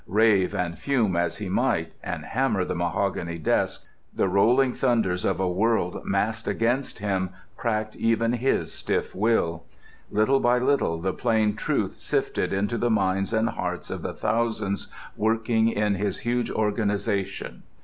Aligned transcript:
Rave 0.07 0.55
and 0.55 0.79
fume 0.79 1.15
as 1.15 1.37
he 1.37 1.47
might, 1.47 1.93
and 2.03 2.25
hammer 2.25 2.65
the 2.65 2.73
mahogany 2.73 3.37
desk, 3.37 3.83
the 4.11 4.27
rolling 4.27 4.73
thunders 4.73 5.23
of 5.25 5.39
a 5.39 5.47
world 5.47 6.01
massed 6.03 6.47
against 6.47 6.97
him 6.97 7.29
cracked 7.55 7.95
even 7.95 8.33
his 8.33 8.71
stiff 8.73 9.13
will. 9.13 9.63
Little 10.09 10.39
by 10.39 10.57
little 10.57 10.99
the 10.99 11.13
plain 11.13 11.55
truth 11.55 11.99
sifted 11.99 12.51
into 12.51 12.79
the 12.79 12.89
minds 12.89 13.31
and 13.31 13.49
hearts 13.49 13.91
of 13.91 14.01
the 14.01 14.13
thousands 14.15 14.87
working 15.15 15.69
in 15.69 15.93
his 15.93 16.17
huge 16.21 16.49
organization. 16.49 17.61